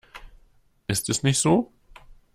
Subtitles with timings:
[0.87, 1.71] Ist es nicht so?